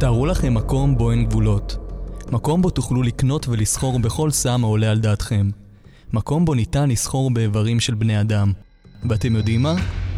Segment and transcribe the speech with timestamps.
[0.00, 1.76] תארו לכם מקום בו אין גבולות.
[2.32, 5.50] מקום בו תוכלו לקנות ולסחור בכל סם העולה על דעתכם.
[6.12, 8.52] מקום בו ניתן לסחור באיברים של בני אדם.
[9.08, 9.74] ואתם יודעים מה?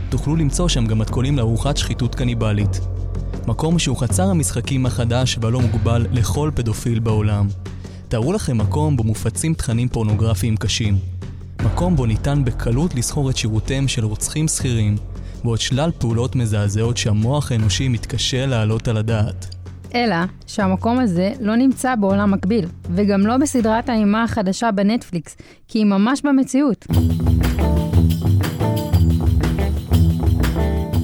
[0.08, 2.80] תוכלו למצוא שם גם מתכונים לארוחת שחיתות קניבלית.
[3.46, 7.48] מקום שהוא חצר המשחקים החדש והלא מוגבל לכל פדופיל בעולם.
[8.08, 10.98] תארו לכם מקום בו מופצים תכנים פורנוגרפיים קשים.
[11.64, 14.96] מקום בו ניתן בקלות לסחור את שירותיהם של רוצחים שכירים,
[15.44, 19.59] ועוד שלל פעולות מזעזעות שהמוח האנושי מתקשה להעלות על הדעת.
[19.94, 25.36] אלא שהמקום הזה לא נמצא בעולם מקביל, וגם לא בסדרת האימה החדשה בנטפליקס,
[25.68, 26.86] כי היא ממש במציאות.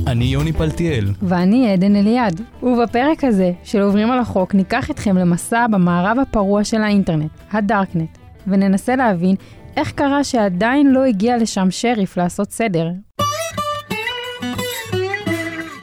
[0.06, 1.04] אני יוני פלטיאל.
[1.22, 6.82] ואני עדן אליעד, ובפרק הזה של עוברים על החוק ניקח אתכם למסע במערב הפרוע של
[6.82, 9.36] האינטרנט, הדארקנט, וננסה להבין
[9.77, 12.88] איך קרה שעדיין לא הגיע לשם שריף לעשות סדר,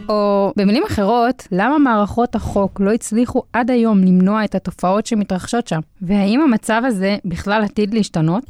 [0.09, 5.79] או במילים אחרות, למה מערכות החוק לא הצליחו עד היום למנוע את התופעות שמתרחשות שם?
[6.01, 8.43] והאם המצב הזה בכלל עתיד להשתנות?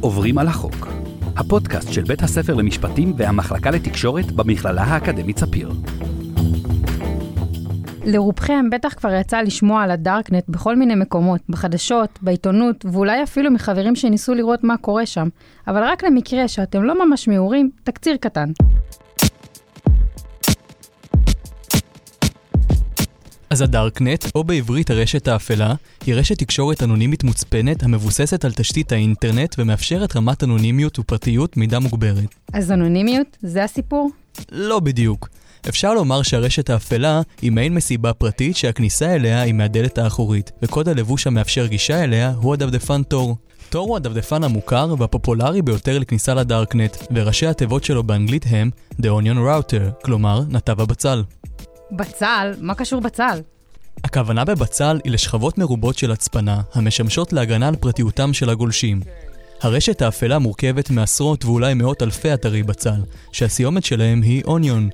[0.00, 0.88] עוברים על החוק,
[1.36, 5.70] הפודקאסט של בית הספר למשפטים והמחלקה לתקשורת במכללה האקדמית ספיר.
[8.06, 13.96] לרובכם בטח כבר יצא לשמוע על הדארקנט בכל מיני מקומות, בחדשות, בעיתונות, ואולי אפילו מחברים
[13.96, 15.28] שניסו לראות מה קורה שם.
[15.68, 18.50] אבל רק למקרה שאתם לא ממש מעורים, תקציר קטן.
[23.54, 25.74] אז הדארקנט, או בעברית הרשת האפלה,
[26.06, 32.34] היא רשת תקשורת אנונימית מוצפנת המבוססת על תשתית האינטרנט ומאפשרת רמת אנונימיות ופרטיות מידה מוגברת.
[32.52, 33.36] אז אנונימיות?
[33.42, 34.10] זה הסיפור?
[34.52, 35.28] לא בדיוק.
[35.68, 41.26] אפשר לומר שהרשת האפלה היא מעין מסיבה פרטית שהכניסה אליה היא מהדלת האחורית, וקוד הלבוש
[41.26, 43.36] המאפשר גישה אליה הוא הדפדפן תור.
[43.70, 48.70] תור הוא הדפדפן המוכר והפופולרי ביותר לכניסה לדארקנט, וראשי התיבות שלו באנגלית הם
[49.02, 51.22] The Onion Router, כלומר נתב הבצל.
[51.92, 52.52] בצל?
[52.60, 53.40] מה קשור בצל?
[54.04, 59.00] הכוונה בבצל היא לשכבות מרובות של הצפנה, המשמשות להגנה על פרטיותם של הגולשים.
[59.62, 63.00] הרשת האפלה מורכבת מעשרות ואולי מאות אלפי אתרי בצל,
[63.32, 64.88] שהסיומת שלהם היא אוניון.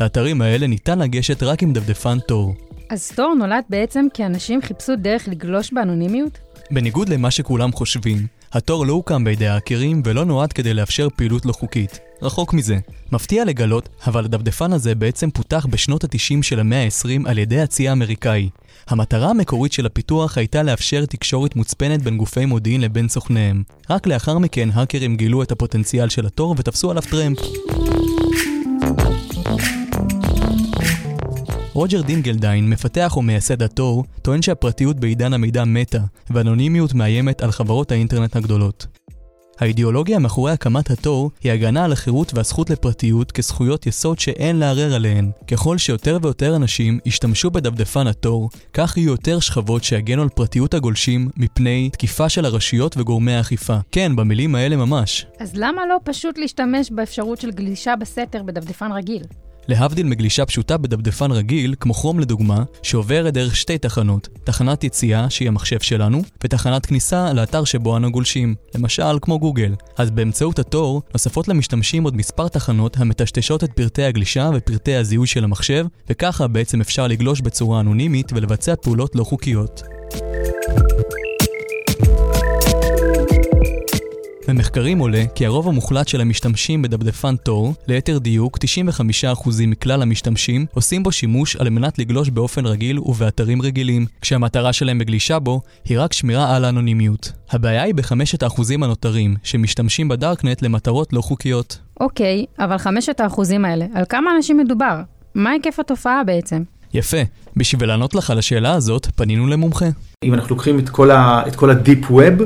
[0.00, 2.54] לאתרים האלה ניתן לגשת רק עם דפדפן תור.
[2.90, 6.38] אז תור נולד בעצם כי אנשים חיפשו דרך לגלוש באנונימיות?
[6.70, 11.52] בניגוד למה שכולם חושבים, התור לא הוקם בידי האקרים ולא נועד כדי לאפשר פעילות לא
[11.52, 11.98] חוקית.
[12.22, 12.78] רחוק מזה.
[13.12, 17.88] מפתיע לגלות, אבל הדפדפן הזה בעצם פותח בשנות ה-90 של המאה ה-20 על ידי הצי
[17.88, 18.48] האמריקאי.
[18.88, 23.62] המטרה המקורית של הפיתוח הייתה לאפשר תקשורת מוצפנת בין גופי מודיעין לבין סוכניהם.
[23.90, 27.38] רק לאחר מכן האקרים גילו את הפוטנציאל של התור ותפסו עליו טרמפ.
[31.74, 35.98] רוג'ר דינגלדיין, מפתח ומייסד התור, טוען שהפרטיות בעידן המידע מתה,
[36.30, 38.86] ואנונימיות מאיימת על חברות האינטרנט הגדולות.
[39.60, 45.30] האידיאולוגיה מאחורי הקמת התור היא הגנה על החירות והזכות לפרטיות כזכויות יסוד שאין לערער עליהן.
[45.50, 51.28] ככל שיותר ויותר אנשים ישתמשו בדפדפן התור, כך יהיו יותר שכבות שיגנו על פרטיות הגולשים
[51.36, 53.76] מפני תקיפה של הרשויות וגורמי האכיפה.
[53.92, 55.26] כן, במילים האלה ממש.
[55.40, 59.22] אז למה לא פשוט להשתמש באפשרות של גלישה בסתר בדפדפן רגיל?
[59.68, 65.48] להבדיל מגלישה פשוטה בדפדפן רגיל, כמו כרום לדוגמה, שעוברת דרך שתי תחנות, תחנת יציאה, שהיא
[65.48, 69.74] המחשב שלנו, ותחנת כניסה לאתר שבו אנו גולשים, למשל כמו גוגל.
[69.96, 75.44] אז באמצעות התור, נוספות למשתמשים עוד מספר תחנות המטשטשות את פרטי הגלישה ופרטי הזיהוי של
[75.44, 79.82] המחשב, וככה בעצם אפשר לגלוש בצורה אנונימית ולבצע פעולות לא חוקיות.
[84.48, 91.02] ממחקרים עולה כי הרוב המוחלט של המשתמשים בדפדפן תור, ליתר דיוק 95% מכלל המשתמשים, עושים
[91.02, 96.12] בו שימוש על מנת לגלוש באופן רגיל ובאתרים רגילים, כשהמטרה שלהם בגלישה בו היא רק
[96.12, 97.32] שמירה על האנונימיות.
[97.50, 101.78] הבעיה היא בחמשת האחוזים הנותרים, שמשתמשים בדארקנט למטרות לא חוקיות.
[102.00, 105.00] אוקיי, אבל חמשת האחוזים האלה, על כמה אנשים מדובר?
[105.34, 106.62] מה היקף התופעה בעצם?
[106.94, 107.16] יפה.
[107.56, 109.86] בשביל לענות לך על השאלה הזאת, פנינו למומחה.
[110.24, 112.42] אם אנחנו לוקחים את כל, ה, את כל הדיפ ווב,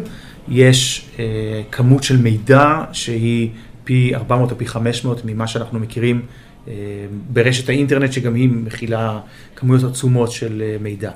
[0.51, 1.25] יש אה,
[1.71, 3.51] כמות של מידע שהיא
[3.85, 6.23] פי 400 או פי 500 ממה שאנחנו מכירים
[6.69, 6.73] אה,
[7.33, 9.21] ברשת האינטרנט, שגם היא מכילה
[9.57, 11.11] כמויות עצומות של אה, מידע.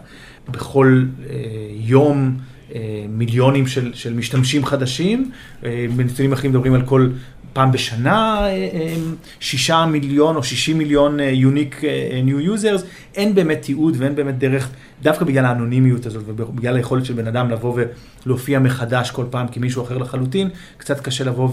[0.50, 1.37] בכל אה,
[1.70, 2.37] יום
[2.75, 5.31] אה, מיליונים של, של משתמשים חדשים,
[5.64, 7.08] אה, בנתונים אחרים מדברים על כל
[7.52, 8.94] פעם בשנה אה, אה,
[9.40, 11.82] שישה מיליון או שישים מיליון unique
[12.25, 12.82] new users,
[13.14, 14.70] אין באמת תיעוד ואין באמת דרך,
[15.02, 17.78] דווקא בגלל האנונימיות הזאת ובגלל היכולת של בן אדם לבוא
[18.26, 21.49] ולהופיע מחדש כל פעם כמישהו אחר לחלוטין, קצת קשה לבוא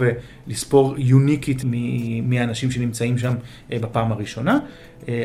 [0.48, 1.63] ולספור יוניקית
[2.24, 3.34] את האנשים שנמצאים שם
[3.69, 4.60] בפעם הראשונה,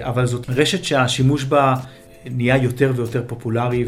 [0.00, 1.75] אבל זאת רשת שהשימוש בה
[2.31, 3.85] נהיה יותר ויותר פופולרי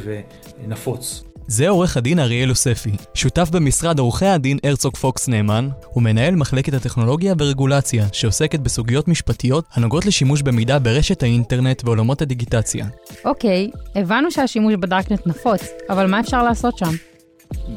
[0.64, 1.24] ונפוץ.
[1.48, 7.34] זה עורך הדין אריאל יוספי, שותף במשרד עורכי הדין הרצוג פוקס נאמן, ומנהל מחלקת הטכנולוגיה
[7.38, 12.86] ורגולציה, שעוסקת בסוגיות משפטיות הנוגעות לשימוש במידע ברשת האינטרנט ועולמות הדיגיטציה.
[13.24, 15.60] אוקיי, הבנו שהשימוש בדארקנט נפוץ,
[15.90, 16.92] אבל מה אפשר לעשות שם?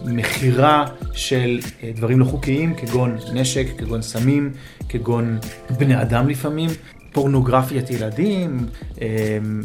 [0.06, 4.54] מכירה של אה, דברים לא חוקיים, כגון נשק, כגון סמים,
[4.90, 5.40] כגון
[5.78, 6.70] בני אדם לפעמים,
[7.12, 8.66] פורנוגרפיית ילדים,
[9.02, 9.08] אה,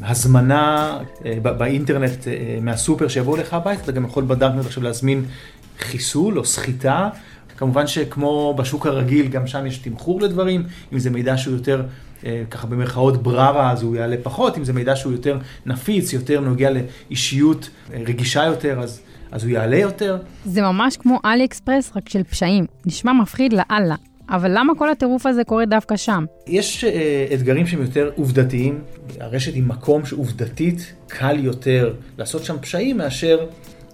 [0.02, 2.26] הזמנה אה, באינטרנט
[2.62, 5.24] מהסופר שיבואו לך הביתה, אתה גם יכול בדארקנט עכשיו להזמין
[5.78, 7.08] חיסול או סחיטה.
[7.56, 10.62] כמובן שכמו בשוק הרגיל, גם שם יש תמחור לדברים,
[10.92, 11.82] אם זה מידע שהוא יותר,
[12.50, 16.70] ככה במרכאות בררה, אז הוא יעלה פחות, אם זה מידע שהוא יותר נפיץ, יותר נוגע
[16.70, 17.70] לאישיות
[18.06, 19.00] רגישה יותר, אז...
[19.34, 20.18] אז הוא יעלה יותר.
[20.44, 22.66] זה ממש כמו אלי אקספרס, רק של פשעים.
[22.86, 23.94] נשמע מפחיד לאללה.
[24.28, 26.24] אבל למה כל הטירוף הזה קורה דווקא שם?
[26.46, 28.80] יש uh, אתגרים שהם יותר עובדתיים.
[29.20, 33.46] הרשת היא מקום שעובדתית קל יותר לעשות שם פשעים מאשר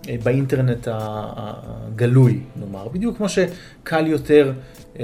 [0.03, 2.89] uh, באינטרנט הגלוי, נאמר.
[2.89, 4.53] בדיוק כמו שקל יותר
[4.95, 4.99] uh,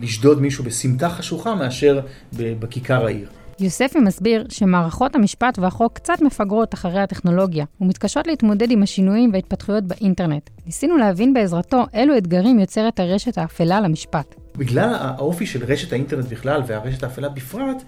[0.00, 2.00] לשדוד מישהו בסמטה חשוכה מאשר
[2.32, 3.28] בכיכר העיר.
[3.60, 10.50] יוספי מסביר שמערכות המשפט והחוק קצת מפגרות אחרי הטכנולוגיה, ומתקשות להתמודד עם השינויים וההתפתחויות באינטרנט.
[10.66, 14.34] ניסינו להבין בעזרתו אילו אתגרים יוצרת הרשת האפלה למשפט.
[14.56, 17.82] בגלל האופי של רשת האינטרנט בכלל והרשת האפלה בפרט,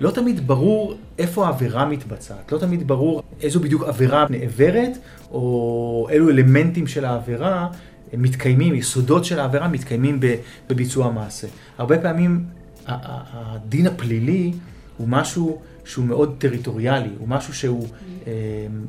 [0.00, 4.98] לא תמיד ברור איפה העבירה מתבצעת, לא תמיד ברור איזו בדיוק עבירה נעברת,
[5.30, 7.68] או אילו אלמנטים של העבירה
[8.12, 10.20] מתקיימים, יסודות של העבירה מתקיימים
[10.68, 11.46] בביצוע המעשה.
[11.78, 12.44] הרבה פעמים
[12.86, 14.52] הדין הפלילי
[14.96, 17.86] הוא משהו שהוא מאוד טריטוריאלי, הוא משהו שהוא,
[18.26, 18.32] אה,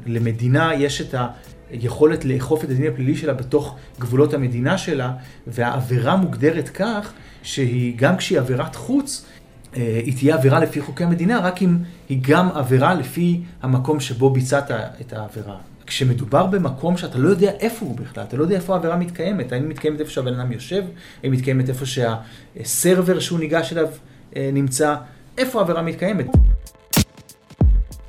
[0.06, 1.16] למדינה יש את
[1.72, 5.14] היכולת לאכוף את הדין הפלילי שלה בתוך גבולות המדינה שלה,
[5.48, 7.14] והעבירה מוגדרת כך
[7.44, 9.26] שהיא, גם כשהיא עבירת חוץ,
[9.78, 11.78] אה, היא תהיה עבירה לפי חוקי המדינה, רק אם
[12.10, 14.72] היא גם עבירה לפי המקום שבו ביצעת
[15.02, 15.58] את העבירה.
[15.88, 19.62] כשמדובר במקום שאתה לא יודע איפה הוא בכלל, אתה לא יודע איפה העבירה מתקיימת, האם
[19.62, 20.84] היא מתקיימת איפה שהבן אדם יושב,
[21.24, 23.88] האם היא מתקיימת איפה שהסרבר שהוא ניגש אליו
[24.36, 24.96] אה, נמצא,
[25.38, 26.26] איפה העבירה מתקיימת.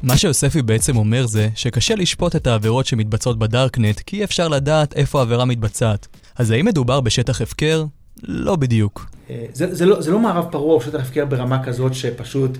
[0.03, 4.97] מה שיוספי בעצם אומר זה שקשה לשפוט את העבירות שמתבצעות בדארקנט כי אי אפשר לדעת
[4.97, 6.07] איפה העבירה מתבצעת.
[6.37, 7.85] אז האם מדובר בשטח הפקר?
[8.23, 9.11] לא בדיוק.
[9.31, 12.59] אה, זה, זה, לא, זה לא מערב פרוע או שטח הפקר ברמה כזאת שפשוט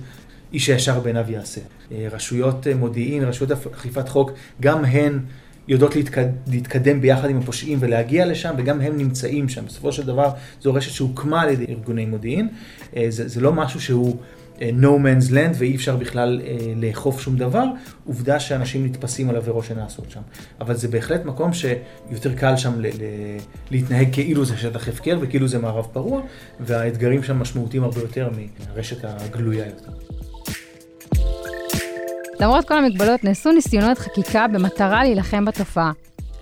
[0.53, 1.61] איש הישר בעיניו יעשה.
[1.91, 4.31] אה, רשויות אה, מודיעין, רשויות אכיפת חוק,
[4.61, 5.19] גם הן
[5.67, 9.65] יודעות להתקד, להתקדם ביחד עם הפושעים ולהגיע לשם, וגם הם נמצאים שם.
[9.65, 10.29] בסופו של דבר
[10.61, 12.47] זו רשת שהוקמה על ידי ארגוני מודיעין.
[13.09, 14.17] זה, זה לא משהו שהוא...
[14.59, 17.63] no man's land ואי אפשר בכלל אה, לאכוף שום דבר,
[18.05, 20.21] עובדה שאנשים נתפסים על עבירות שנעשות שם.
[20.61, 23.37] אבל זה בהחלט מקום שיותר קל שם ל- ל-
[23.71, 26.21] להתנהג כאילו זה שטח הפקר וכאילו זה מערב פרוע,
[26.59, 28.29] והאתגרים שם משמעותיים הרבה יותר
[28.69, 29.91] מהרשת הגלויה יותר.
[32.39, 35.91] למרות כל המגבלות, נעשו ניסיונות חקיקה במטרה להילחם בתופעה.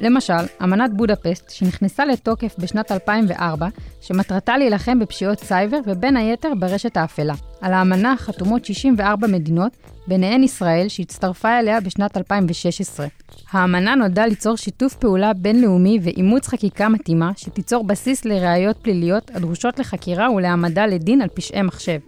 [0.01, 0.33] למשל,
[0.63, 3.67] אמנת בודפסט, שנכנסה לתוקף בשנת 2004,
[4.01, 7.33] שמטרתה להילחם בפשיעות סייבר ובין היתר ברשת האפלה.
[7.61, 9.77] על האמנה חתומות 64 מדינות,
[10.07, 13.07] ביניהן ישראל, שהצטרפה אליה בשנת 2016.
[13.51, 20.31] האמנה נועדה ליצור שיתוף פעולה בינלאומי ואימוץ חקיקה מתאימה, שתיצור בסיס לראיות פליליות הדרושות לחקירה
[20.31, 21.99] ולהעמדה לדין על פשעי מחשב.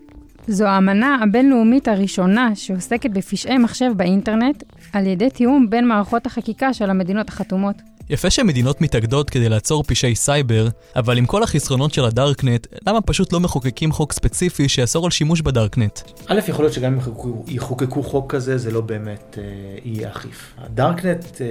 [0.47, 4.63] זו האמנה הבינלאומית הראשונה שעוסקת בפשעי מחשב באינטרנט,
[4.93, 7.75] על ידי תיאום בין מערכות החקיקה של המדינות החתומות.
[8.09, 13.33] יפה שמדינות מתאגדות כדי לעצור פשעי סייבר, אבל עם כל החסרונות של הדארקנט, למה פשוט
[13.33, 15.99] לא מחוקקים חוק ספציפי שיאסור על שימוש בדארקנט?
[16.27, 19.43] א', יכול להיות שגם אם יחוקקו, יחוקקו חוק כזה, זה לא באמת אה,
[19.83, 20.53] יהיה אכיף.
[20.57, 21.47] הדארקנט אה,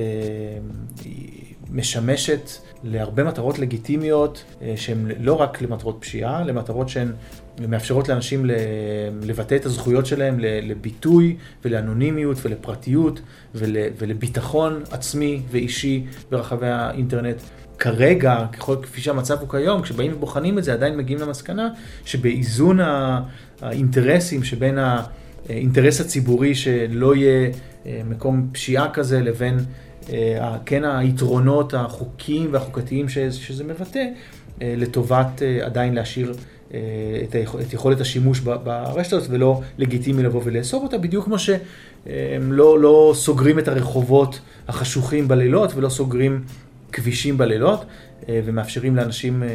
[1.71, 2.51] משמשת
[2.85, 7.13] להרבה מטרות לגיטימיות, אה, שהן לא רק למטרות פשיעה, למטרות שהן
[7.69, 8.47] מאפשרות לאנשים
[9.23, 13.21] לבטא את הזכויות שלהם לביטוי ולאנונימיות ולפרטיות
[13.55, 17.43] ולביטחון עצמי ואישי ברחבי האינטרנט.
[17.79, 21.69] כרגע, ככל, כפי שהמצב הוא כיום, כשבאים ובוחנים את זה, עדיין מגיעים למסקנה
[22.05, 22.79] שבאיזון
[23.61, 24.79] האינטרסים שבין
[25.49, 27.51] האינטרס הציבורי שלא יהיה
[27.87, 29.59] אה, מקום פשיעה כזה לבין
[30.13, 34.05] אה, כן היתרונות החוקיים והחוקתיים שזה מבטא,
[34.63, 36.35] אה, לטובת עדיין להשאיר
[36.71, 42.53] את, היכול, את יכולת השימוש ברשת הזאת ולא לגיטימי לבוא ולאסור אותה, בדיוק כמו שהם
[42.53, 46.43] לא, לא סוגרים את הרחובות החשוכים בלילות ולא סוגרים
[46.93, 47.85] כבישים בלילות
[48.29, 49.49] אה, ומאפשרים לאנשים אה,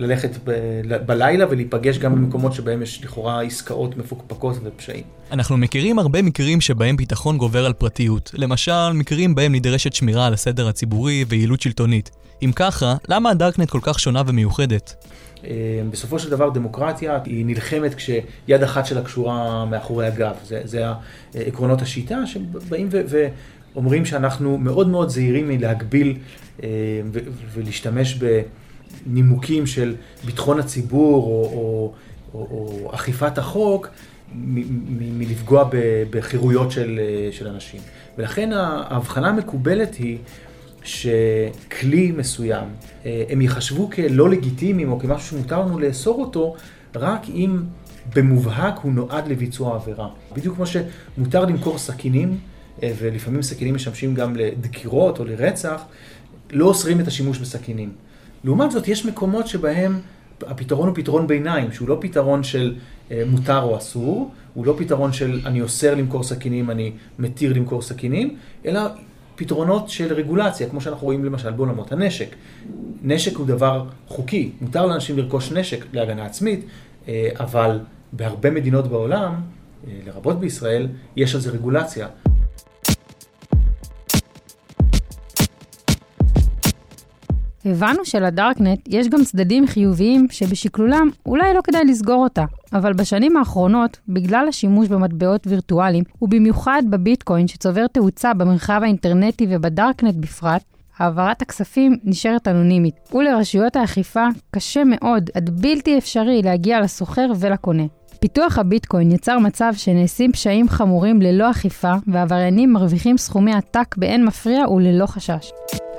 [0.00, 5.04] ללכת ב- בלילה ולהיפגש גם במקומות שבהם יש לכאורה עסקאות מפוקפקות ופשעים.
[5.32, 8.30] אנחנו מכירים הרבה מקרים שבהם ביטחון גובר על פרטיות.
[8.34, 12.10] למשל, מקרים בהם נדרשת שמירה על הסדר הציבורי ויעילות שלטונית.
[12.42, 15.06] אם ככה, למה הדארקנט כל כך שונה ומיוחדת?
[15.44, 15.50] אה,
[15.90, 20.34] בסופו של דבר דמוקרטיה היא נלחמת כשיד אחת שלה קשורה מאחורי הגב.
[20.44, 20.84] זה, זה
[21.34, 23.26] עקרונות השיטה שבאים ו,
[23.76, 26.16] אומרים שאנחנו מאוד מאוד זהירים מלהגביל
[27.54, 28.18] ולהשתמש
[29.06, 29.94] בנימוקים של
[30.24, 31.92] ביטחון הציבור או, או,
[32.34, 33.88] או, או אכיפת החוק
[34.98, 35.68] מלפגוע
[36.10, 37.80] בחירויות של, של אנשים.
[38.18, 40.18] ולכן ההבחנה המקובלת היא
[40.82, 42.68] שכלי מסוים,
[43.06, 46.56] אה, הם ייחשבו כלא לגיטימיים או כמשהו שמותר לנו לאסור אותו,
[46.94, 47.58] רק אם
[48.14, 50.08] במובהק הוא נועד לביצוע עבירה.
[50.32, 52.38] בדיוק כמו שמותר למכור סכינים,
[52.82, 55.82] אה, ולפעמים סכינים משמשים גם לדקירות או לרצח,
[56.50, 57.92] לא אוסרים את השימוש בסכינים.
[58.44, 60.00] לעומת זאת, יש מקומות שבהם
[60.46, 62.74] הפתרון הוא פתרון ביניים, שהוא לא פתרון של
[63.10, 67.82] אה, מותר או אסור, הוא לא פתרון של אני אוסר למכור סכינים, אני מתיר למכור
[67.82, 68.80] סכינים, אלא
[69.36, 72.34] פתרונות של רגולציה, כמו שאנחנו רואים למשל בעולמות הנשק.
[73.02, 76.64] נשק הוא דבר חוקי, מותר לאנשים לרכוש נשק להגנה עצמית,
[77.08, 77.78] אה, אבל
[78.12, 82.08] בהרבה מדינות בעולם, אה, לרבות בישראל, יש על זה רגולציה.
[87.64, 93.98] הבנו שלדארקנט יש גם צדדים חיוביים שבשקלולם אולי לא כדאי לסגור אותה, אבל בשנים האחרונות,
[94.08, 100.62] בגלל השימוש במטבעות וירטואליים, ובמיוחד בביטקוין שצובר תאוצה במרחב האינטרנטי ובדארקנט בפרט,
[100.98, 107.84] העברת הכספים נשארת אנונימית, ולרשויות האכיפה קשה מאוד עד בלתי אפשרי להגיע לסוחר ולקונה.
[108.20, 114.68] פיתוח הביטקוין יצר מצב שנעשים פשעים חמורים ללא אכיפה, ועבריינים מרוויחים סכומי עתק באין מפריע
[114.68, 115.50] וללא חשש.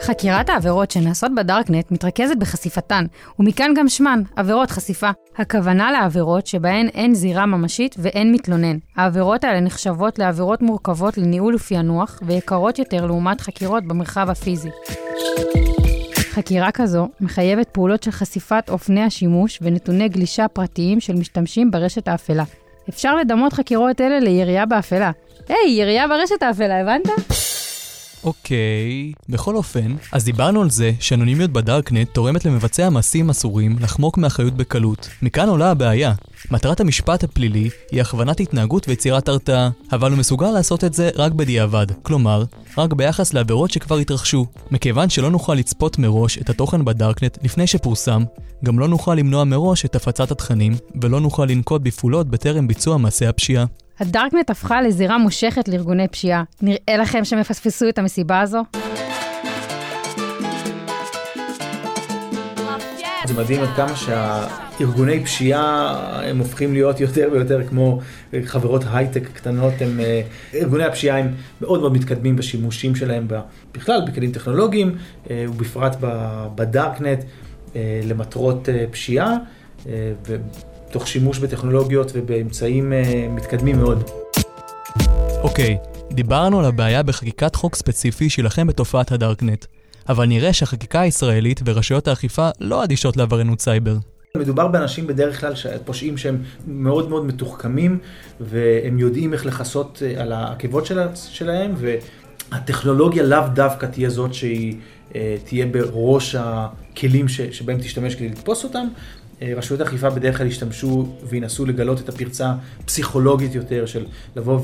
[0.01, 3.05] חקירת העבירות שנעשות בדארקנט מתרכזת בחשיפתן,
[3.39, 5.09] ומכאן גם שמן, עבירות חשיפה.
[5.37, 8.77] הכוונה לעבירות שבהן אין זירה ממשית ואין מתלונן.
[8.95, 14.69] העבירות האלה נחשבות לעבירות מורכבות לניהול ופענוח, ויקרות יותר לעומת חקירות במרחב הפיזי.
[16.31, 22.43] חקירה כזו מחייבת פעולות של חשיפת אופני השימוש ונתוני גלישה פרטיים של משתמשים ברשת האפלה.
[22.89, 25.11] אפשר לדמות חקירות אלה לירייה באפלה.
[25.49, 27.07] היי, hey, ירייה ברשת האפלה, הבנת?
[28.23, 34.53] אוקיי, בכל אופן, אז דיברנו על זה שאנונימיות בדארקנט תורמת למבצע מעשים אסורים לחמוק מאחריות
[34.53, 35.09] בקלות.
[35.21, 36.13] מכאן עולה הבעיה.
[36.51, 41.31] מטרת המשפט הפלילי היא הכוונת התנהגות ויצירת הרתעה, אבל הוא מסוגל לעשות את זה רק
[41.31, 42.43] בדיעבד, כלומר,
[42.77, 44.45] רק ביחס לעבירות שכבר התרחשו.
[44.71, 48.23] מכיוון שלא נוכל לצפות מראש את התוכן בדארקנט לפני שפורסם,
[48.65, 53.25] גם לא נוכל למנוע מראש את הפצת התכנים, ולא נוכל לנקוט בפעולות בטרם ביצוע מעשי
[53.25, 53.65] הפשיעה.
[54.01, 56.43] הדארקנט הפכה לזירה מושכת לארגוני פשיעה.
[56.61, 58.63] נראה לכם שהם יפספסו את המסיבה הזו?
[63.25, 65.95] זה מדהים עד כמה שהארגוני פשיעה
[66.29, 67.99] הם הופכים להיות יותר ויותר כמו
[68.45, 70.21] חברות הייטק קטנות, הם, אה,
[70.53, 73.27] ארגוני הפשיעה הם מאוד מאוד מתקדמים בשימושים שלהם
[73.73, 74.95] בכלל, בכלים טכנולוגיים
[75.29, 75.95] אה, ובפרט
[76.55, 77.19] בדארקנט
[77.75, 79.37] אה, למטרות פשיעה.
[80.91, 84.03] תוך שימוש בטכנולוגיות ובאמצעים uh, מתקדמים מאוד.
[85.43, 89.65] אוקיי, okay, דיברנו על הבעיה בחקיקת חוק ספציפי שיילחם בתופעת הדארקנט,
[90.09, 93.95] אבל נראה שהחקיקה הישראלית ורשויות האכיפה לא אדישות לעבריינות סייבר.
[94.37, 95.53] מדובר באנשים בדרך כלל,
[95.85, 97.99] פושעים שהם מאוד מאוד מתוחכמים,
[98.39, 101.75] והם יודעים איך לכסות אה, על העקבות שלה, שלהם,
[102.51, 104.75] והטכנולוגיה לאו דווקא תהיה זאת שהיא
[105.15, 110.47] אה, תהיה בראש הכלים ש, שבהם תשתמש כדי לתפוס אותם, אה, רשויות האכיפה בדרך כלל
[110.47, 112.53] ישתמשו וינסו לגלות את הפרצה
[112.85, 114.05] פסיכולוגית יותר של
[114.35, 114.59] לבוא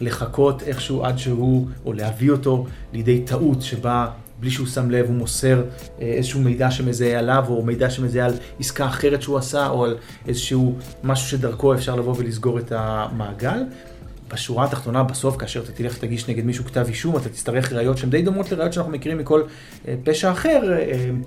[0.00, 4.06] ולחכות איכשהו עד שהוא, או להביא אותו לידי טעות שבה
[4.40, 5.64] בלי שהוא שם לב הוא מוסר
[6.00, 9.96] אה, איזשהו מידע שמזהה עליו, או מידע שמזהה על עסקה אחרת שהוא עשה, או על
[10.28, 13.62] איזשהו משהו שדרכו אפשר לבוא ולסגור את המעגל.
[14.32, 18.10] בשורה התחתונה, בסוף, כאשר אתה תלך ותגיש נגד מישהו כתב אישום, אתה תצטרך ראיות שהן
[18.10, 19.42] די דומות לראיות שאנחנו מכירים מכל
[19.88, 20.60] אה, פשע אחר,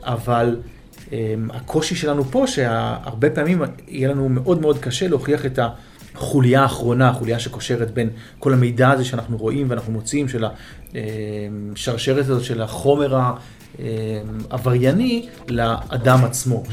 [0.01, 0.58] אבל
[1.50, 5.60] הקושי שלנו פה, שהרבה פעמים יהיה לנו מאוד מאוד קשה להוכיח את
[6.16, 10.46] החוליה האחרונה, החוליה שקושרת בין כל המידע הזה שאנחנו רואים ואנחנו מוצאים, של
[11.75, 13.20] השרשרת הזאת של החומר
[14.50, 16.63] העברייני לאדם עצמו.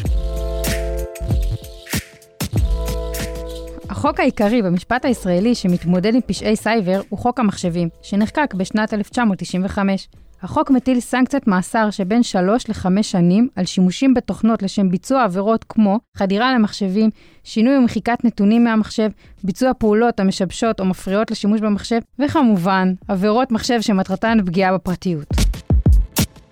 [3.91, 10.09] החוק העיקרי במשפט הישראלי שמתמודד עם פשעי סייבר הוא חוק המחשבים, שנחקק בשנת 1995.
[10.45, 15.99] החוק מטיל סנקציית מאסר שבין 3 ל-5 שנים על שימושים בתוכנות לשם ביצוע עבירות כמו
[16.17, 17.11] חדירה למחשבים,
[17.45, 19.11] שינוי ומחיקת נתונים מהמחשב,
[19.45, 25.27] ביצוע פעולות המשבשות או מפריעות לשימוש במחשב, וכמובן, עבירות מחשב שמטרתן פגיעה בפרטיות.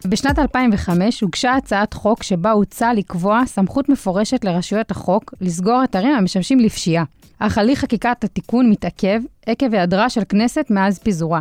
[0.09, 6.61] בשנת 2005 הוגשה הצעת חוק שבה הוצע לקבוע סמכות מפורשת לרשויות החוק לסגור אתרים המשמשים
[6.61, 7.05] לפשיעה.
[7.39, 11.41] אך הליך חקיקת התיקון מתעכב עקב היעדרה של כנסת מאז פיזורה.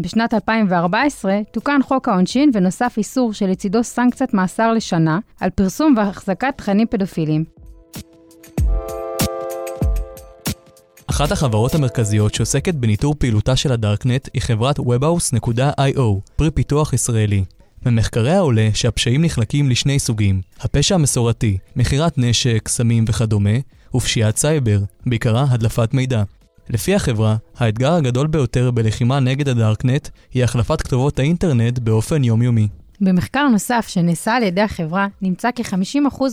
[0.00, 6.86] בשנת 2014 תוקן חוק העונשין ונוסף איסור שלצידו סנקציית מאסר לשנה על פרסום והחזקת תכנים
[6.90, 7.44] פדופיליים.
[11.06, 16.00] אחת החברות המרכזיות שעוסקת בניטור פעילותה של הדארקנט היא חברת webhouse.io,
[16.36, 17.44] פרי פיתוח ישראלי.
[17.86, 23.58] ממחקריה עולה שהפשעים נחלקים לשני סוגים, הפשע המסורתי, מכירת נשק, סמים וכדומה,
[23.94, 26.22] ופשיעת סייבר, בעיקרה הדלפת מידע.
[26.72, 32.68] לפי החברה, האתגר הגדול ביותר בלחימה נגד הדארקנט היא החלפת כתובות האינטרנט באופן יומיומי.
[33.00, 35.66] במחקר נוסף שנעשה על ידי החברה, נמצא כי 50%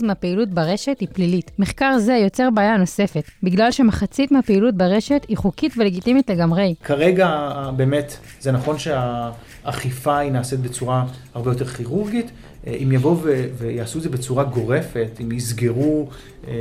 [0.02, 1.50] מהפעילות ברשת היא פלילית.
[1.58, 6.74] מחקר זה יוצר בעיה נוספת, בגלל שמחצית מהפעילות ברשת היא חוקית ולגיטימית לגמרי.
[6.84, 11.04] כרגע באמת זה נכון שהאכיפה היא נעשית בצורה
[11.34, 12.30] הרבה יותר כירורגית.
[12.66, 13.16] אם יבואו
[13.58, 16.08] ויעשו את זה בצורה גורפת, אם יסגרו
[16.48, 16.52] אה,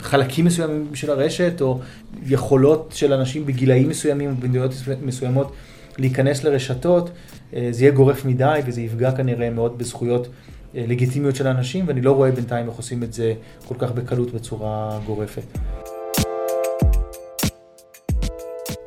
[0.00, 1.80] חלקים מסוימים של הרשת, או
[2.26, 4.70] יכולות של אנשים בגילאים מסוימים ובמדינות
[5.02, 5.52] מסוימות
[5.98, 7.10] להיכנס לרשתות,
[7.54, 10.28] אה, זה יהיה גורף מדי וזה יפגע כנראה מאוד בזכויות
[10.76, 14.32] אה, לגיטימיות של אנשים, ואני לא רואה בינתיים איך עושים את זה כל כך בקלות
[14.32, 15.58] בצורה גורפת.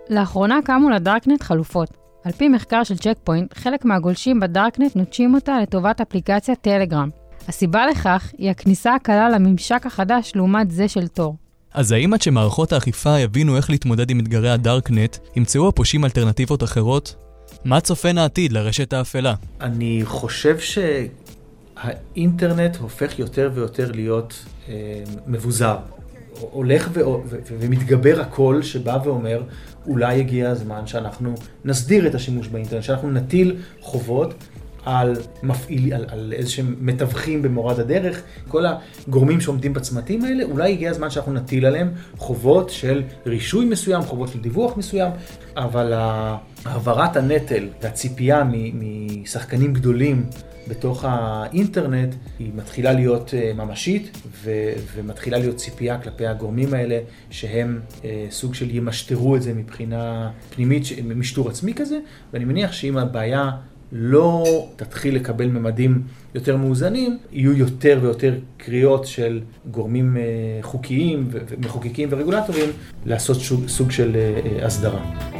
[0.10, 2.07] לאחרונה קמו לדארקנט חלופות.
[2.28, 7.10] על פי מחקר של צ'ק פוינט, חלק מהגולשים בדארקנט נוטשים אותה לטובת אפליקציית טלגרם.
[7.48, 11.36] הסיבה לכך היא הכניסה הקלה לממשק החדש לעומת זה של תור.
[11.74, 17.16] אז האם עד שמערכות האכיפה יבינו איך להתמודד עם אתגרי הדארקנט, ימצאו הפושעים אלטרנטיבות אחרות?
[17.66, 19.34] מה צופן העתיד לרשת האפלה?
[19.62, 20.58] אני חושב
[21.80, 24.74] שהאינטרנט הופך יותר ויותר להיות אה,
[25.28, 25.78] מבוזר.
[26.40, 29.44] הולך ו- ו- ומתגבר הקול שבא ואומר,
[29.88, 31.34] אולי הגיע הזמן שאנחנו
[31.66, 34.34] נסדיר את השימוש באינטרנט, שאנחנו נטיל חובות
[34.86, 38.64] על מפעיל, על, על איזה שהם מתווכים במורד הדרך, כל
[39.08, 44.30] הגורמים שעומדים בצמתים האלה, אולי הגיע הזמן שאנחנו נטיל עליהם חובות של רישוי מסוים, חובות
[44.30, 45.12] של דיווח מסוים,
[45.58, 45.94] אבל
[46.68, 48.44] העברת הנטל והציפייה
[48.74, 50.26] משחקנים גדולים
[50.68, 57.80] בתוך האינטרנט היא מתחילה להיות אה, ממשית ו- ומתחילה להיות ציפייה כלפי הגורמים האלה שהם
[58.06, 60.84] אה, סוג של ימשטרו את זה מבחינה פנימית,
[61.16, 62.00] משטור עצמי כזה,
[62.34, 63.52] ואני מניח שאם הבעיה
[63.92, 66.02] לא תתחיל לקבל ממדים
[66.36, 70.24] יותר מאוזנים, יהיו יותר ויותר קריאות של גורמים אה,
[70.62, 72.70] חוקיים ומחוקקים ורגולטורים
[73.06, 74.18] לעשות סוג של
[74.62, 75.37] הסדרה.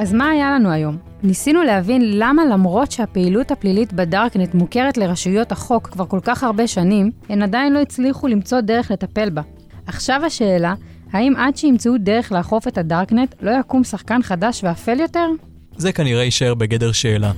[0.00, 0.96] אז מה היה לנו היום?
[1.22, 7.10] ניסינו להבין למה למרות שהפעילות הפלילית בדארקנט מוכרת לרשויות החוק כבר כל כך הרבה שנים,
[7.28, 9.42] הן עדיין לא הצליחו למצוא דרך לטפל בה.
[9.86, 10.74] עכשיו השאלה,
[11.12, 15.26] האם עד שימצאו דרך לאכוף את הדארקנט, לא יקום שחקן חדש ואפל יותר?
[15.76, 17.32] זה כנראה יישאר בגדר שאלה.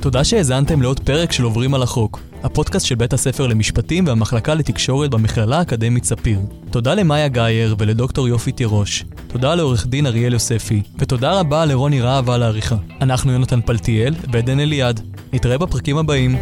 [0.00, 5.10] תודה שהאזנתם לעוד פרק של עוברים על החוק, הפודקאסט של בית הספר למשפטים והמחלקה לתקשורת
[5.10, 6.38] במכללה האקדמית ספיר.
[6.70, 9.04] תודה למאיה גאייר ולדוקטור יופי תירוש.
[9.26, 12.76] תודה לעורך דין אריאל יוספי, ותודה רבה לרוני רהב על העריכה.
[13.00, 15.00] אנחנו יונתן פלטיאל ועדן אליעד.
[15.32, 16.36] נתראה בפרקים הבאים.